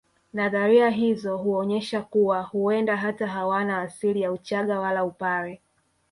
Nadharia 0.33 0.89
hizo 0.89 1.37
huonyesha 1.37 2.01
kuwa 2.01 2.41
huenda 2.41 2.97
hata 2.97 3.27
hawana 3.27 3.81
asili 3.81 4.21
ya 4.21 4.31
uchaga 4.31 4.79
wala 4.79 5.03
upare 5.05 5.61